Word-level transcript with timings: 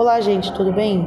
Olá, 0.00 0.18
gente, 0.18 0.50
tudo 0.54 0.72
bem? 0.72 1.06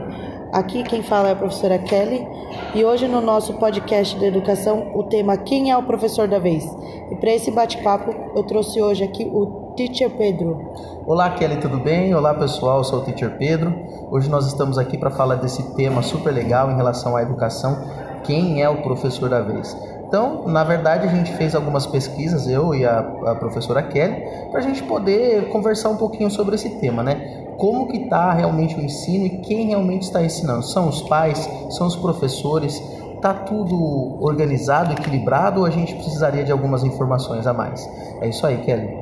Aqui 0.51 0.83
quem 0.83 1.01
fala 1.01 1.29
é 1.29 1.31
a 1.31 1.35
professora 1.35 1.79
Kelly 1.79 2.27
e 2.75 2.85
hoje 2.85 3.07
no 3.07 3.21
nosso 3.21 3.55
podcast 3.55 4.19
de 4.19 4.23
educação 4.23 4.91
o 4.93 5.01
tema 5.05 5.35
Quem 5.35 5.71
é 5.71 5.75
o 5.75 5.81
professor 5.81 6.27
da 6.27 6.37
vez? 6.37 6.63
E 7.09 7.15
para 7.15 7.33
esse 7.33 7.49
bate-papo 7.49 8.13
eu 8.35 8.43
trouxe 8.43 8.79
hoje 8.79 9.03
aqui 9.03 9.25
o 9.25 9.73
Teacher 9.75 10.11
Pedro. 10.11 10.71
Olá, 11.07 11.31
Kelly, 11.31 11.57
tudo 11.57 11.79
bem? 11.79 12.13
Olá, 12.13 12.35
pessoal, 12.35 12.77
eu 12.77 12.83
sou 12.83 12.99
o 12.99 13.01
Teacher 13.01 13.35
Pedro. 13.35 13.73
Hoje 14.11 14.29
nós 14.29 14.45
estamos 14.45 14.77
aqui 14.77 14.95
para 14.95 15.09
falar 15.09 15.37
desse 15.37 15.73
tema 15.73 16.03
super 16.03 16.31
legal 16.31 16.69
em 16.69 16.75
relação 16.75 17.15
à 17.15 17.23
educação. 17.23 17.75
Quem 18.23 18.61
é 18.61 18.69
o 18.69 18.83
professor 18.83 19.27
da 19.27 19.41
vez? 19.41 19.75
Então, 20.13 20.43
na 20.45 20.63
verdade, 20.63 21.07
a 21.07 21.09
gente 21.09 21.33
fez 21.33 21.55
algumas 21.55 21.87
pesquisas, 21.87 22.47
eu 22.47 22.75
e 22.75 22.85
a, 22.85 22.99
a 22.99 23.33
professora 23.33 23.81
Kelly, 23.81 24.23
para 24.51 24.59
a 24.59 24.61
gente 24.61 24.83
poder 24.83 25.49
conversar 25.49 25.89
um 25.89 25.97
pouquinho 25.97 26.29
sobre 26.29 26.53
esse 26.53 26.69
tema, 26.79 27.01
né? 27.01 27.47
Como 27.57 27.87
que 27.87 27.97
está 27.97 28.31
realmente 28.31 28.75
o 28.75 28.79
ensino 28.79 29.25
e 29.25 29.39
quem 29.39 29.65
realmente 29.65 30.03
está 30.03 30.23
ensinando? 30.23 30.61
São 30.61 30.87
os 30.87 31.01
pais? 31.01 31.49
São 31.71 31.87
os 31.87 31.95
professores? 31.95 32.79
Está 33.15 33.33
tudo 33.33 34.23
organizado, 34.23 34.93
equilibrado 34.93 35.61
ou 35.61 35.65
a 35.65 35.71
gente 35.71 35.95
precisaria 35.95 36.43
de 36.43 36.51
algumas 36.51 36.83
informações 36.83 37.47
a 37.47 37.53
mais? 37.53 37.83
É 38.21 38.29
isso 38.29 38.45
aí, 38.45 38.57
Kelly. 38.57 38.95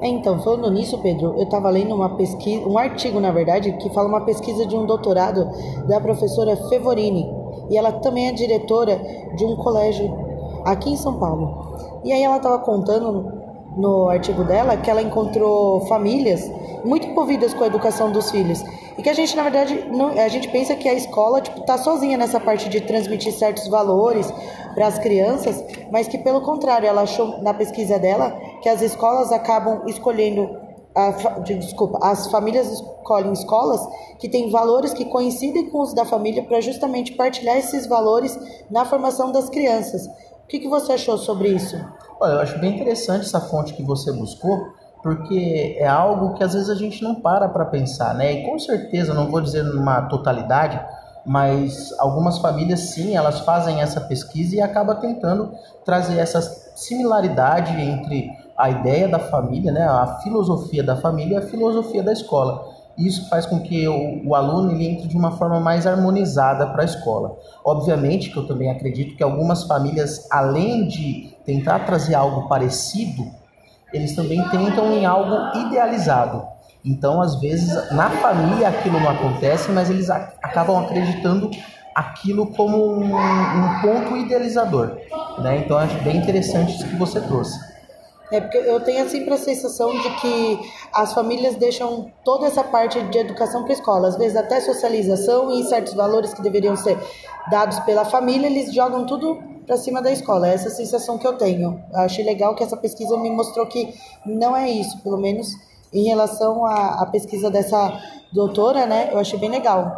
É, 0.00 0.06
então, 0.06 0.40
falando 0.44 0.70
nisso, 0.70 0.96
Pedro, 0.98 1.34
eu 1.38 1.42
estava 1.42 1.68
lendo 1.70 1.92
uma 1.92 2.10
pesquisa, 2.10 2.64
um 2.68 2.78
artigo, 2.78 3.18
na 3.18 3.32
verdade, 3.32 3.72
que 3.72 3.90
fala 3.90 4.06
uma 4.06 4.20
pesquisa 4.20 4.64
de 4.64 4.76
um 4.76 4.86
doutorado 4.86 5.50
da 5.88 6.00
professora 6.00 6.56
Fevorini, 6.68 7.39
e 7.70 7.78
ela 7.78 7.92
também 7.92 8.28
é 8.28 8.32
diretora 8.32 9.00
de 9.36 9.44
um 9.44 9.56
colégio 9.56 10.12
aqui 10.64 10.90
em 10.90 10.96
São 10.96 11.18
Paulo. 11.18 12.00
E 12.04 12.12
aí 12.12 12.22
ela 12.22 12.36
estava 12.36 12.58
contando 12.58 13.40
no 13.76 14.08
artigo 14.08 14.44
dela 14.44 14.76
que 14.76 14.90
ela 14.90 15.00
encontrou 15.00 15.80
famílias 15.86 16.50
muito 16.84 17.06
envolvidas 17.06 17.54
com 17.54 17.62
a 17.62 17.66
educação 17.66 18.10
dos 18.10 18.30
filhos 18.30 18.64
e 18.98 19.02
que 19.02 19.08
a 19.08 19.14
gente 19.14 19.36
na 19.36 19.42
verdade 19.42 19.86
não, 19.90 20.08
a 20.08 20.28
gente 20.28 20.48
pensa 20.48 20.74
que 20.74 20.88
a 20.88 20.94
escola 20.94 21.40
tipo 21.40 21.60
tá 21.60 21.78
sozinha 21.78 22.18
nessa 22.18 22.40
parte 22.40 22.68
de 22.68 22.80
transmitir 22.80 23.32
certos 23.32 23.68
valores 23.68 24.32
para 24.74 24.86
as 24.86 24.98
crianças, 24.98 25.62
mas 25.90 26.08
que 26.08 26.18
pelo 26.18 26.40
contrário 26.40 26.88
ela 26.88 27.02
achou 27.02 27.40
na 27.42 27.54
pesquisa 27.54 27.98
dela 27.98 28.30
que 28.60 28.68
as 28.68 28.82
escolas 28.82 29.30
acabam 29.30 29.82
escolhendo 29.86 30.50
a, 30.94 31.10
desculpa, 31.40 31.98
as 32.02 32.26
famílias 32.28 32.70
escolhem 32.70 33.32
escolas 33.32 33.80
que 34.18 34.28
têm 34.28 34.50
valores 34.50 34.92
que 34.92 35.04
coincidem 35.04 35.70
com 35.70 35.80
os 35.80 35.94
da 35.94 36.04
família 36.04 36.42
para 36.42 36.60
justamente 36.60 37.12
partilhar 37.12 37.56
esses 37.56 37.86
valores 37.86 38.38
na 38.70 38.84
formação 38.84 39.30
das 39.32 39.48
crianças. 39.48 40.06
O 40.06 40.46
que, 40.48 40.58
que 40.58 40.68
você 40.68 40.92
achou 40.92 41.16
sobre 41.16 41.48
isso? 41.48 41.76
Olha, 42.20 42.32
eu 42.32 42.40
acho 42.40 42.58
bem 42.58 42.74
interessante 42.74 43.24
essa 43.24 43.40
fonte 43.40 43.72
que 43.72 43.82
você 43.82 44.12
buscou, 44.12 44.58
porque 45.02 45.76
é 45.78 45.86
algo 45.86 46.34
que 46.34 46.44
às 46.44 46.52
vezes 46.52 46.68
a 46.68 46.74
gente 46.74 47.02
não 47.02 47.14
para 47.14 47.48
para 47.48 47.64
pensar, 47.64 48.14
né? 48.14 48.32
E 48.32 48.44
com 48.44 48.58
certeza, 48.58 49.14
não 49.14 49.30
vou 49.30 49.40
dizer 49.40 49.62
numa 49.62 50.02
totalidade, 50.02 50.78
mas 51.24 51.92
algumas 51.98 52.38
famílias 52.38 52.80
sim, 52.80 53.16
elas 53.16 53.40
fazem 53.40 53.80
essa 53.80 54.00
pesquisa 54.00 54.56
e 54.56 54.60
acaba 54.60 54.96
tentando 54.96 55.52
trazer 55.84 56.18
essa 56.18 56.42
similaridade 56.74 57.80
entre 57.80 58.30
a 58.60 58.70
ideia 58.70 59.08
da 59.08 59.18
família, 59.18 59.72
né, 59.72 59.82
a 59.82 60.18
filosofia 60.22 60.82
da 60.82 60.96
família 60.96 61.34
e 61.34 61.38
a 61.38 61.42
filosofia 61.42 62.02
da 62.02 62.12
escola. 62.12 62.68
Isso 62.98 63.28
faz 63.30 63.46
com 63.46 63.60
que 63.60 63.88
o, 63.88 64.28
o 64.28 64.34
aluno 64.34 64.72
ele 64.72 64.86
entre 64.86 65.08
de 65.08 65.16
uma 65.16 65.30
forma 65.32 65.58
mais 65.58 65.86
harmonizada 65.86 66.66
para 66.66 66.82
a 66.82 66.84
escola. 66.84 67.38
Obviamente 67.64 68.30
que 68.30 68.36
eu 68.36 68.46
também 68.46 68.70
acredito 68.70 69.16
que 69.16 69.22
algumas 69.22 69.64
famílias, 69.64 70.28
além 70.30 70.86
de 70.86 71.34
tentar 71.46 71.80
trazer 71.86 72.14
algo 72.14 72.46
parecido, 72.48 73.24
eles 73.92 74.14
também 74.14 74.46
tentam 74.50 74.92
em 74.92 75.06
algo 75.06 75.58
idealizado. 75.58 76.46
Então, 76.84 77.20
às 77.20 77.40
vezes, 77.40 77.90
na 77.90 78.10
família 78.10 78.68
aquilo 78.68 79.00
não 79.00 79.10
acontece, 79.10 79.70
mas 79.70 79.90
eles 79.90 80.08
acabam 80.10 80.84
acreditando 80.84 81.50
aquilo 81.94 82.46
como 82.48 82.76
um, 82.76 83.14
um 83.14 83.80
ponto 83.82 84.16
idealizador. 84.16 84.96
Né? 85.38 85.58
Então, 85.58 85.76
acho 85.76 85.96
bem 86.02 86.18
interessante 86.18 86.74
isso 86.74 86.86
que 86.86 86.96
você 86.96 87.20
trouxe. 87.20 87.58
É 88.30 88.40
porque 88.40 88.58
eu 88.58 88.78
tenho 88.80 89.08
sempre 89.08 89.34
a 89.34 89.36
sensação 89.36 89.90
de 89.90 90.10
que 90.20 90.60
as 90.94 91.12
famílias 91.12 91.56
deixam 91.56 92.12
toda 92.24 92.46
essa 92.46 92.62
parte 92.62 93.00
de 93.02 93.18
educação 93.18 93.62
para 93.62 93.72
a 93.72 93.74
escola, 93.74 94.08
às 94.08 94.16
vezes 94.16 94.36
até 94.36 94.60
socialização 94.60 95.50
e 95.50 95.64
certos 95.64 95.94
valores 95.94 96.32
que 96.32 96.40
deveriam 96.40 96.76
ser 96.76 96.96
dados 97.50 97.80
pela 97.80 98.04
família, 98.04 98.46
eles 98.46 98.72
jogam 98.72 99.04
tudo 99.04 99.42
para 99.66 99.76
cima 99.76 100.00
da 100.00 100.12
escola. 100.12 100.48
É 100.48 100.54
essa 100.54 100.70
sensação 100.70 101.18
que 101.18 101.26
eu 101.26 101.36
tenho. 101.36 101.82
Achei 101.92 102.24
legal 102.24 102.54
que 102.54 102.62
essa 102.62 102.76
pesquisa 102.76 103.16
me 103.16 103.30
mostrou 103.30 103.66
que 103.66 103.94
não 104.24 104.56
é 104.56 104.70
isso, 104.70 105.00
pelo 105.02 105.18
menos 105.18 105.48
em 105.92 106.04
relação 106.04 106.64
à, 106.64 107.02
à 107.02 107.06
pesquisa 107.06 107.50
dessa 107.50 108.00
doutora, 108.32 108.86
né? 108.86 109.10
Eu 109.12 109.18
achei 109.18 109.38
bem 109.38 109.50
legal. 109.50 109.96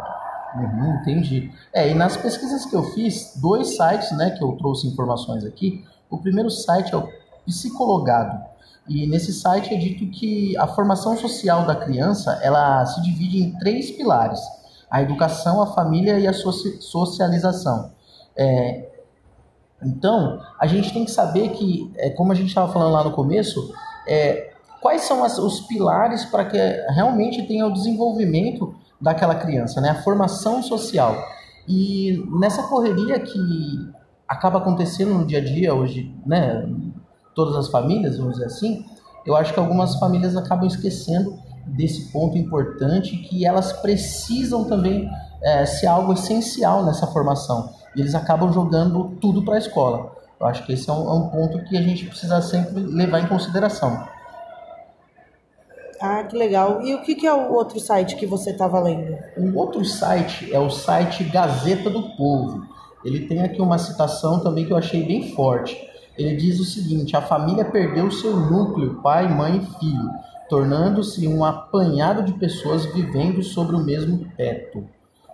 Uhum, 0.55 0.99
entendi. 1.01 1.51
É, 1.73 1.89
e 1.89 1.93
nas 1.93 2.15
pesquisas 2.15 2.65
que 2.65 2.75
eu 2.75 2.83
fiz, 2.83 3.33
dois 3.35 3.75
sites, 3.75 4.11
né, 4.17 4.35
que 4.37 4.43
eu 4.43 4.51
trouxe 4.53 4.87
informações 4.87 5.43
aqui. 5.43 5.83
O 6.09 6.17
primeiro 6.17 6.49
site 6.49 6.93
é 6.93 6.97
o 6.97 7.07
psicologado. 7.45 8.43
E 8.87 9.07
nesse 9.07 9.31
site 9.31 9.73
é 9.73 9.77
dito 9.77 10.05
que 10.07 10.57
a 10.57 10.67
formação 10.67 11.17
social 11.17 11.65
da 11.65 11.75
criança 11.75 12.39
ela 12.43 12.85
se 12.85 13.01
divide 13.01 13.41
em 13.41 13.57
três 13.57 13.91
pilares: 13.91 14.39
a 14.89 15.01
educação, 15.01 15.61
a 15.61 15.67
família 15.67 16.19
e 16.19 16.27
a 16.27 16.33
socialização. 16.33 17.91
É, 18.35 18.89
então, 19.81 20.41
a 20.59 20.65
gente 20.65 20.93
tem 20.93 21.05
que 21.05 21.11
saber 21.11 21.49
que, 21.49 21.91
é, 21.95 22.09
como 22.09 22.31
a 22.31 22.35
gente 22.35 22.47
estava 22.47 22.71
falando 22.71 22.93
lá 22.93 23.03
no 23.03 23.11
começo, 23.11 23.73
é, 24.07 24.53
quais 24.81 25.01
são 25.03 25.23
as, 25.23 25.37
os 25.37 25.61
pilares 25.61 26.25
para 26.25 26.45
que 26.45 26.57
realmente 26.93 27.43
tenha 27.47 27.65
o 27.65 27.73
desenvolvimento 27.73 28.75
daquela 28.99 29.35
criança, 29.35 29.81
né? 29.81 29.89
a 29.89 30.01
formação 30.01 30.63
social. 30.63 31.15
E 31.67 32.23
nessa 32.39 32.63
correria 32.63 33.19
que 33.19 33.39
acaba 34.27 34.59
acontecendo 34.59 35.13
no 35.13 35.25
dia 35.25 35.39
a 35.39 35.43
dia 35.43 35.73
hoje, 35.73 36.13
né? 36.25 36.65
Todas 37.33 37.55
as 37.55 37.67
famílias, 37.67 38.17
vamos 38.17 38.33
dizer 38.33 38.45
assim, 38.45 38.85
eu 39.25 39.35
acho 39.35 39.53
que 39.53 39.59
algumas 39.59 39.95
famílias 39.95 40.35
acabam 40.35 40.67
esquecendo 40.67 41.39
desse 41.65 42.11
ponto 42.11 42.37
importante 42.37 43.15
que 43.17 43.45
elas 43.45 43.71
precisam 43.71 44.65
também 44.65 45.09
é, 45.41 45.65
ser 45.65 45.87
algo 45.87 46.13
essencial 46.13 46.85
nessa 46.85 47.07
formação. 47.07 47.69
E 47.95 48.01
eles 48.01 48.15
acabam 48.15 48.51
jogando 48.51 49.15
tudo 49.21 49.43
para 49.43 49.55
a 49.55 49.59
escola. 49.59 50.11
Eu 50.39 50.47
acho 50.47 50.65
que 50.65 50.73
esse 50.73 50.89
é 50.89 50.93
um, 50.93 51.07
é 51.07 51.13
um, 51.13 51.29
ponto 51.29 51.63
que 51.63 51.77
a 51.77 51.81
gente 51.81 52.05
precisa 52.05 52.41
sempre 52.41 52.81
levar 52.81 53.19
em 53.19 53.27
consideração. 53.27 54.05
Ah, 56.01 56.23
que 56.23 56.35
legal. 56.35 56.81
E 56.81 56.93
o 56.93 57.01
que, 57.01 57.15
que 57.15 57.25
é 57.25 57.33
o 57.33 57.53
outro 57.53 57.79
site 57.79 58.17
que 58.17 58.25
você 58.25 58.49
estava 58.49 58.77
lendo? 58.81 59.17
Um 59.37 59.55
outro 59.55 59.85
site 59.85 60.53
é 60.53 60.59
o 60.59 60.69
site 60.69 61.23
Gazeta 61.23 61.89
do 61.89 62.15
Povo. 62.17 62.67
Ele 63.05 63.25
tem 63.25 63.41
aqui 63.41 63.61
uma 63.61 63.77
citação 63.77 64.41
também 64.41 64.65
que 64.65 64.73
eu 64.73 64.77
achei 64.77 65.05
bem 65.05 65.33
forte 65.33 65.92
ele 66.17 66.35
diz 66.35 66.59
o 66.59 66.65
seguinte: 66.65 67.15
a 67.15 67.21
família 67.21 67.65
perdeu 67.65 68.11
seu 68.11 68.35
núcleo, 68.35 69.01
pai, 69.01 69.27
mãe 69.27 69.57
e 69.57 69.79
filho, 69.79 70.09
tornando-se 70.49 71.27
um 71.27 71.43
apanhado 71.43 72.23
de 72.23 72.33
pessoas 72.33 72.85
vivendo 72.85 73.41
sobre 73.41 73.75
o 73.75 73.83
mesmo 73.83 74.25
teto. 74.37 74.87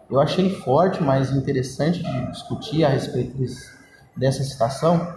Eu 0.09 0.19
achei 0.19 0.49
forte, 0.49 1.03
mas 1.03 1.31
interessante 1.31 2.01
de 2.01 2.31
discutir 2.31 2.83
a 2.83 2.89
respeito 2.89 3.37
desse, 3.37 3.71
dessa 4.15 4.43
situação, 4.43 5.13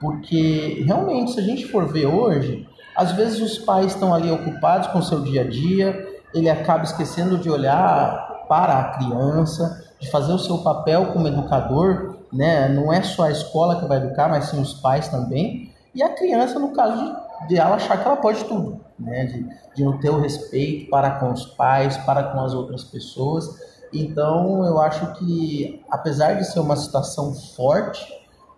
porque 0.00 0.82
realmente, 0.86 1.32
se 1.32 1.40
a 1.40 1.42
gente 1.42 1.66
for 1.66 1.86
ver 1.86 2.06
hoje, 2.06 2.68
às 2.94 3.12
vezes 3.12 3.40
os 3.40 3.58
pais 3.58 3.92
estão 3.92 4.14
ali 4.14 4.30
ocupados 4.30 4.88
com 4.88 5.00
seu 5.00 5.20
dia 5.20 5.42
a 5.42 5.48
dia, 5.48 6.06
ele 6.34 6.50
acaba 6.50 6.84
esquecendo 6.84 7.38
de 7.38 7.48
olhar 7.48 8.44
para 8.48 8.78
a 8.78 8.84
criança, 8.98 9.82
de 9.98 10.10
fazer 10.10 10.32
o 10.32 10.38
seu 10.38 10.58
papel 10.58 11.06
como 11.06 11.26
educador 11.26 12.13
né? 12.34 12.68
Não 12.68 12.92
é 12.92 13.02
só 13.02 13.24
a 13.24 13.30
escola 13.30 13.80
que 13.80 13.86
vai 13.86 13.98
educar, 13.98 14.28
mas 14.28 14.46
sim 14.46 14.60
os 14.60 14.74
pais 14.74 15.08
também. 15.08 15.72
E 15.94 16.02
a 16.02 16.08
criança, 16.10 16.58
no 16.58 16.72
caso 16.72 16.96
de, 17.42 17.48
de 17.48 17.56
ela 17.56 17.76
achar 17.76 17.96
que 17.96 18.06
ela 18.06 18.16
pode 18.16 18.44
tudo, 18.44 18.80
né? 18.98 19.24
De, 19.26 19.48
de 19.76 19.84
não 19.84 19.98
ter 19.98 20.10
o 20.10 20.20
respeito 20.20 20.90
para 20.90 21.12
com 21.12 21.32
os 21.32 21.46
pais, 21.46 21.96
para 21.98 22.24
com 22.24 22.40
as 22.40 22.52
outras 22.52 22.84
pessoas. 22.84 23.48
Então, 23.92 24.64
eu 24.64 24.80
acho 24.80 25.12
que, 25.14 25.82
apesar 25.88 26.34
de 26.34 26.44
ser 26.44 26.58
uma 26.58 26.74
situação 26.74 27.32
forte, 27.32 28.04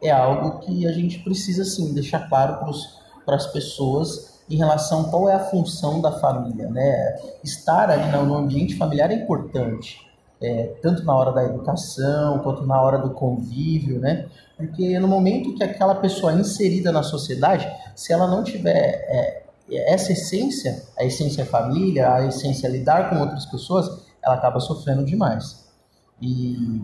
é 0.03 0.11
algo 0.11 0.61
que 0.61 0.87
a 0.87 0.93
gente 0.93 1.19
precisa, 1.19 1.65
sim, 1.65 1.93
deixar 1.93 2.29
claro 2.29 2.59
para 3.25 3.37
as 3.37 3.47
pessoas 3.47 4.37
em 4.49 4.57
relação 4.57 5.03
a 5.03 5.05
qual 5.05 5.29
é 5.29 5.35
a 5.35 5.41
função 5.41 6.01
da 6.01 6.13
família, 6.13 6.69
né? 6.71 7.17
Estar 7.43 7.91
ali 7.91 8.11
no 8.13 8.35
ambiente 8.35 8.77
familiar 8.77 9.11
é 9.11 9.15
importante, 9.15 10.06
é, 10.41 10.75
tanto 10.83 11.03
na 11.05 11.15
hora 11.15 11.33
da 11.33 11.45
educação 11.45 12.39
quanto 12.41 12.67
na 12.67 12.81
hora 12.81 12.99
do 12.99 13.11
convívio, 13.11 13.99
né? 13.99 14.27
Porque 14.57 14.99
no 14.99 15.09
momento 15.09 15.55
que 15.55 15.65
aquela 15.65 15.95
pessoa 15.95 16.33
é 16.33 16.37
inserida 16.37 16.93
na 16.93 17.03
sociedade, 17.03 17.71
se 17.95 18.13
ela 18.13 18.27
não 18.27 18.45
tiver 18.45 19.05
é, 19.09 19.43
essa 19.71 20.13
essência, 20.13 20.83
a 20.99 21.05
essência 21.05 21.45
família, 21.45 22.13
a 22.13 22.27
essência 22.27 22.69
lidar 22.69 23.11
com 23.11 23.21
outras 23.21 23.47
pessoas, 23.47 24.07
ela 24.23 24.35
acaba 24.35 24.61
sofrendo 24.61 25.05
demais. 25.05 25.67
E, 26.21 26.83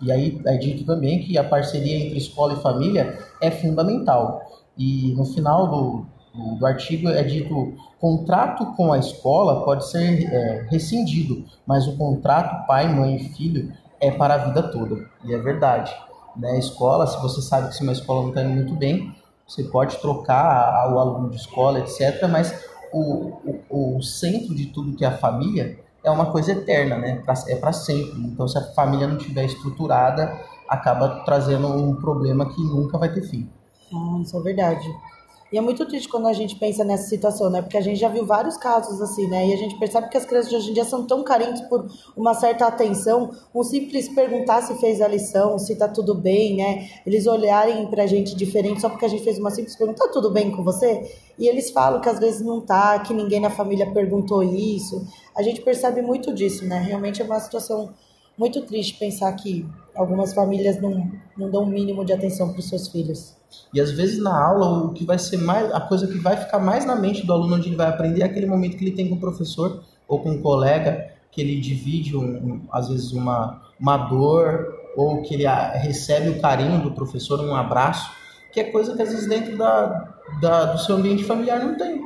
e 0.00 0.12
aí 0.12 0.40
é 0.46 0.56
dito 0.56 0.84
também 0.84 1.20
que 1.20 1.38
a 1.38 1.44
parceria 1.44 1.98
entre 1.98 2.18
escola 2.18 2.54
e 2.54 2.62
família 2.62 3.18
é 3.40 3.50
fundamental. 3.50 4.42
E 4.76 5.14
no 5.14 5.24
final 5.24 5.68
do, 5.68 6.06
do 6.34 6.66
artigo 6.66 7.08
é 7.08 7.22
dito 7.22 7.74
contrato 8.00 8.66
com 8.74 8.92
a 8.92 8.98
escola 8.98 9.64
pode 9.64 9.88
ser 9.88 10.24
é, 10.30 10.66
rescindido, 10.68 11.44
mas 11.66 11.86
o 11.86 11.96
contrato 11.96 12.66
pai, 12.66 12.92
mãe 12.92 13.16
e 13.16 13.28
filho 13.30 13.72
é 14.00 14.10
para 14.10 14.34
a 14.34 14.38
vida 14.38 14.62
toda. 14.64 15.08
E 15.24 15.32
é 15.32 15.38
verdade. 15.38 15.94
Né? 16.36 16.50
A 16.50 16.58
escola, 16.58 17.06
se 17.06 17.20
você 17.22 17.40
sabe 17.40 17.68
que 17.68 17.74
se 17.74 17.82
uma 17.82 17.92
escola 17.92 18.22
não 18.22 18.28
está 18.28 18.42
indo 18.42 18.54
muito 18.54 18.74
bem, 18.74 19.14
você 19.46 19.62
pode 19.64 19.96
trocar 19.98 20.92
o 20.92 20.98
aluno 20.98 21.30
de 21.30 21.36
escola, 21.36 21.78
etc. 21.78 22.28
Mas 22.28 22.52
o, 22.92 23.60
o, 23.70 23.96
o 23.96 24.02
centro 24.02 24.54
de 24.54 24.66
tudo 24.66 24.96
que 24.96 25.04
é 25.04 25.08
a 25.08 25.16
família 25.16 25.78
é 26.02 26.10
uma 26.10 26.26
coisa 26.26 26.52
eterna, 26.52 26.98
né? 26.98 27.22
é 27.48 27.56
para 27.56 27.72
sempre. 27.72 28.20
Então, 28.20 28.46
se 28.46 28.58
a 28.58 28.72
família 28.74 29.06
não 29.06 29.16
estiver 29.16 29.44
estruturada, 29.44 30.38
acaba 30.68 31.24
trazendo 31.24 31.68
um 31.68 31.94
problema 31.96 32.46
que 32.52 32.60
nunca 32.60 32.98
vai 32.98 33.12
ter 33.12 33.22
fim. 33.22 33.48
Ah, 33.92 34.20
isso 34.20 34.36
é 34.36 34.40
verdade. 34.42 34.86
E 35.54 35.56
é 35.56 35.60
muito 35.60 35.86
triste 35.86 36.08
quando 36.08 36.26
a 36.26 36.32
gente 36.32 36.56
pensa 36.56 36.82
nessa 36.82 37.04
situação, 37.04 37.48
né? 37.48 37.62
Porque 37.62 37.76
a 37.76 37.80
gente 37.80 37.96
já 37.96 38.08
viu 38.08 38.26
vários 38.26 38.56
casos 38.56 39.00
assim, 39.00 39.28
né? 39.28 39.46
E 39.46 39.54
a 39.54 39.56
gente 39.56 39.78
percebe 39.78 40.08
que 40.08 40.16
as 40.16 40.24
crianças 40.24 40.50
de 40.50 40.56
hoje 40.56 40.70
em 40.72 40.74
dia 40.74 40.84
são 40.84 41.06
tão 41.06 41.22
carentes 41.22 41.62
por 41.68 41.86
uma 42.16 42.34
certa 42.34 42.66
atenção, 42.66 43.30
um 43.54 43.62
simples 43.62 44.08
perguntar 44.08 44.62
se 44.62 44.74
fez 44.80 45.00
a 45.00 45.06
lição, 45.06 45.56
se 45.56 45.76
tá 45.76 45.86
tudo 45.86 46.12
bem, 46.12 46.56
né? 46.56 46.88
Eles 47.06 47.28
olharem 47.28 47.86
pra 47.86 48.04
gente 48.04 48.34
diferente 48.34 48.80
só 48.80 48.88
porque 48.88 49.04
a 49.04 49.08
gente 49.08 49.22
fez 49.22 49.38
uma 49.38 49.52
simples 49.52 49.76
pergunta, 49.76 50.04
tá 50.04 50.12
tudo 50.12 50.28
bem 50.28 50.50
com 50.50 50.64
você? 50.64 51.08
E 51.38 51.46
eles 51.46 51.70
falam 51.70 52.00
que 52.00 52.08
às 52.08 52.18
vezes 52.18 52.40
não 52.40 52.60
tá, 52.60 52.98
que 52.98 53.14
ninguém 53.14 53.38
na 53.38 53.50
família 53.50 53.88
perguntou 53.92 54.42
isso. 54.42 55.06
A 55.36 55.42
gente 55.44 55.60
percebe 55.60 56.02
muito 56.02 56.34
disso, 56.34 56.64
né? 56.64 56.80
Realmente 56.80 57.22
é 57.22 57.24
uma 57.24 57.38
situação 57.38 57.94
muito 58.36 58.62
triste 58.62 58.98
pensar 58.98 59.32
que 59.32 59.66
algumas 59.94 60.34
famílias 60.34 60.80
não, 60.80 61.10
não 61.36 61.50
dão 61.50 61.62
o 61.62 61.66
mínimo 61.66 62.04
de 62.04 62.12
atenção 62.12 62.50
para 62.50 62.58
os 62.58 62.68
seus 62.68 62.88
filhos. 62.88 63.34
E 63.72 63.80
às 63.80 63.92
vezes 63.92 64.20
na 64.20 64.36
aula 64.36 64.86
o 64.86 64.92
que 64.92 65.04
vai 65.04 65.18
ser 65.18 65.36
mais 65.36 65.72
a 65.72 65.80
coisa 65.80 66.06
que 66.06 66.18
vai 66.18 66.36
ficar 66.36 66.58
mais 66.58 66.84
na 66.84 66.96
mente 66.96 67.24
do 67.24 67.32
aluno 67.32 67.56
onde 67.56 67.68
ele 67.68 67.76
vai 67.76 67.88
aprender 67.88 68.22
é 68.22 68.24
aquele 68.24 68.46
momento 68.46 68.76
que 68.76 68.84
ele 68.84 68.96
tem 68.96 69.08
com 69.08 69.14
o 69.14 69.20
professor 69.20 69.82
ou 70.08 70.20
com 70.20 70.30
um 70.30 70.42
colega 70.42 71.12
que 71.30 71.40
ele 71.40 71.60
divide 71.60 72.16
um, 72.16 72.24
um, 72.24 72.60
às 72.72 72.88
vezes 72.88 73.12
uma 73.12 73.62
uma 73.78 73.96
dor 73.96 74.84
ou 74.96 75.22
que 75.22 75.34
ele 75.34 75.44
recebe 75.46 76.30
o 76.30 76.40
carinho 76.40 76.80
do 76.82 76.92
professor, 76.92 77.40
um 77.40 77.54
abraço, 77.54 78.10
que 78.52 78.60
é 78.60 78.64
coisa 78.64 78.94
que 78.94 79.02
às 79.02 79.10
vezes 79.10 79.28
dentro 79.28 79.56
da, 79.56 80.14
da 80.40 80.64
do 80.66 80.78
seu 80.78 80.96
ambiente 80.96 81.24
familiar 81.24 81.58
não 81.58 81.76
tem. 81.76 82.00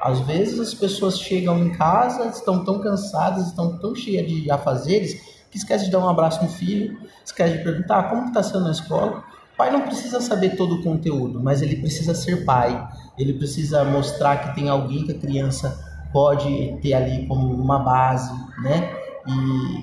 Às 0.00 0.20
vezes 0.20 0.58
as 0.58 0.74
pessoas 0.74 1.20
chegam 1.20 1.58
em 1.58 1.70
casa, 1.70 2.26
estão 2.26 2.64
tão 2.64 2.80
cansadas, 2.80 3.48
estão 3.48 3.78
tão 3.78 3.94
cheias 3.94 4.26
de 4.26 4.50
afazeres, 4.50 5.20
que 5.52 5.58
esquece 5.58 5.84
de 5.84 5.90
dar 5.90 5.98
um 5.98 6.08
abraço 6.08 6.42
no 6.42 6.48
filho, 6.48 6.98
esquece 7.22 7.58
de 7.58 7.62
perguntar 7.62 7.98
ah, 7.98 8.02
como 8.04 8.28
está 8.28 8.42
sendo 8.42 8.64
na 8.64 8.70
escola. 8.70 9.22
O 9.52 9.56
pai 9.56 9.70
não 9.70 9.82
precisa 9.82 10.18
saber 10.18 10.56
todo 10.56 10.76
o 10.76 10.82
conteúdo, 10.82 11.38
mas 11.42 11.60
ele 11.60 11.76
precisa 11.76 12.14
ser 12.14 12.46
pai. 12.46 12.88
Ele 13.18 13.34
precisa 13.34 13.84
mostrar 13.84 14.38
que 14.38 14.54
tem 14.54 14.70
alguém 14.70 15.04
que 15.04 15.12
a 15.12 15.18
criança 15.18 15.78
pode 16.10 16.78
ter 16.80 16.94
ali 16.94 17.26
como 17.26 17.54
uma 17.54 17.78
base, 17.80 18.32
né? 18.62 18.96
E, 19.26 19.30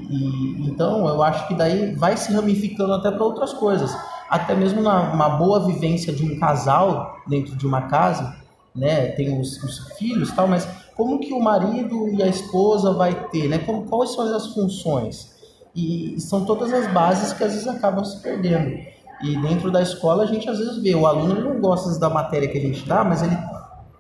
e 0.10 0.68
então 0.68 1.08
eu 1.08 1.22
acho 1.22 1.48
que 1.48 1.54
daí 1.54 1.94
vai 1.94 2.18
se 2.18 2.34
ramificando 2.34 2.94
até 2.94 3.12
para 3.12 3.24
outras 3.24 3.54
coisas, 3.54 3.96
até 4.28 4.56
mesmo 4.56 4.82
na 4.82 5.14
uma 5.14 5.30
boa 5.30 5.66
vivência 5.68 6.12
de 6.12 6.26
um 6.26 6.40
casal 6.40 7.16
dentro 7.28 7.56
de 7.56 7.66
uma 7.66 7.84
casa, 7.84 8.36
né? 8.76 9.10
Tem 9.12 9.40
os, 9.40 9.64
os 9.64 9.94
filhos, 10.00 10.32
tal, 10.32 10.48
mas 10.48 10.68
como 10.96 11.20
que 11.20 11.32
o 11.32 11.40
marido 11.40 12.10
e 12.10 12.24
a 12.24 12.28
esposa 12.28 12.92
vai 12.92 13.30
ter, 13.30 13.48
né? 13.48 13.60
Como, 13.60 13.84
quais 13.84 14.14
são 14.14 14.36
as 14.36 14.48
funções? 14.48 15.39
E 15.76 16.20
são 16.20 16.46
todas 16.46 16.74
as 16.74 16.92
bases 16.92 17.34
que 17.34 17.44
às 17.44 17.54
vezes 17.54 17.68
acabam 17.68 18.04
se 18.04 18.22
perdendo. 18.22 18.78
E 19.22 19.38
dentro 19.42 19.72
da 19.72 19.82
escola 19.82 20.24
a 20.24 20.26
gente 20.26 20.50
às 20.50 20.58
vezes 20.58 20.78
vê, 20.78 20.96
o 20.96 21.06
aluno 21.06 21.42
não 21.42 21.60
gosta 21.60 21.98
da 22.00 22.10
matéria 22.10 22.48
que 22.48 22.58
a 22.58 22.62
gente 22.62 22.88
dá, 22.88 23.04
mas 23.04 23.22
ele 23.22 23.38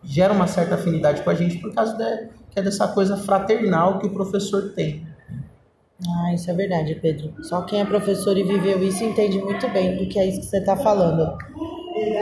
gera 0.03 0.33
uma 0.33 0.47
certa 0.47 0.75
afinidade 0.75 1.21
com 1.21 1.29
a 1.29 1.35
gente 1.35 1.57
por 1.57 1.73
causa 1.73 1.95
de, 1.95 2.29
que 2.49 2.59
é 2.59 2.61
dessa 2.61 2.87
coisa 2.87 3.17
fraternal 3.17 3.99
que 3.99 4.07
o 4.07 4.13
professor 4.13 4.73
tem. 4.73 5.07
Ah, 6.07 6.33
isso 6.33 6.49
é 6.49 6.53
verdade, 6.53 6.95
Pedro. 6.95 7.33
Só 7.43 7.63
quem 7.63 7.81
é 7.81 7.85
professor 7.85 8.37
e 8.37 8.43
viveu 8.43 8.81
isso 8.81 9.03
entende 9.03 9.37
muito 9.39 9.67
bem 9.69 9.97
do 9.97 10.07
que 10.07 10.17
é 10.17 10.25
isso 10.25 10.39
que 10.39 10.45
você 10.45 10.59
está 10.59 10.77
falando. 10.77 11.37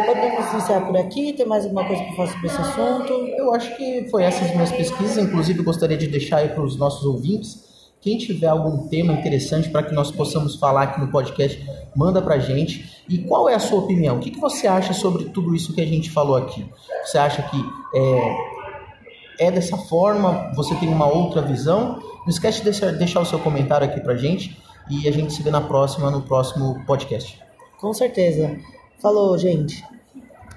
Podemos 0.05 0.51
iniciar 0.53 0.81
por 0.81 0.97
aqui? 0.97 1.33
Tem 1.33 1.45
mais 1.45 1.63
alguma 1.65 1.85
coisa 1.85 2.03
para 2.03 2.15
falar 2.15 2.27
sobre 2.29 2.47
esse 2.47 2.61
assunto? 2.61 3.13
Eu 3.13 3.53
acho 3.53 3.77
que 3.77 4.07
foi 4.09 4.23
essas 4.23 4.49
minhas 4.51 4.71
pesquisas. 4.71 5.17
Inclusive, 5.19 5.61
gostaria 5.61 5.97
de 5.97 6.07
deixar 6.07 6.37
aí 6.37 6.49
para 6.49 6.63
os 6.63 6.75
nossos 6.75 7.05
ouvintes 7.05 7.66
quem 8.07 8.17
tiver 8.17 8.47
algum 8.47 8.87
tema 8.87 9.11
interessante 9.11 9.67
para 9.69 9.83
que 9.83 9.93
nós 9.93 10.09
possamos 10.09 10.55
falar 10.55 10.83
aqui 10.83 11.01
no 11.01 11.09
podcast, 11.09 11.61
manda 11.93 12.21
para 12.21 12.35
a 12.35 12.39
gente. 12.39 13.03
E 13.09 13.17
qual 13.17 13.49
é 13.49 13.53
a 13.53 13.59
sua 13.59 13.79
opinião? 13.79 14.15
O 14.15 14.19
que, 14.21 14.31
que 14.31 14.39
você 14.39 14.65
acha 14.65 14.93
sobre 14.93 15.25
tudo 15.25 15.53
isso 15.53 15.73
que 15.73 15.81
a 15.81 15.85
gente 15.85 16.09
falou 16.09 16.37
aqui? 16.37 16.65
Você 17.03 17.17
acha 17.17 17.41
que 17.41 17.57
é, 19.37 19.47
é 19.47 19.51
dessa 19.51 19.75
forma? 19.75 20.53
Você 20.55 20.73
tem 20.75 20.87
uma 20.87 21.05
outra 21.05 21.41
visão? 21.41 21.99
Não 22.21 22.29
esquece 22.29 22.59
de 22.59 22.63
deixar, 22.63 22.93
deixar 22.93 23.19
o 23.19 23.25
seu 23.25 23.39
comentário 23.39 23.85
aqui 23.85 23.99
para 23.99 24.13
a 24.13 24.17
gente 24.17 24.57
e 24.89 25.05
a 25.05 25.11
gente 25.11 25.33
se 25.33 25.43
vê 25.43 25.51
na 25.51 25.59
próxima, 25.59 26.09
no 26.09 26.21
próximo 26.21 26.85
podcast. 26.85 27.37
Com 27.77 27.93
certeza. 27.93 28.57
Falou, 29.01 29.37
gente. 29.37 29.83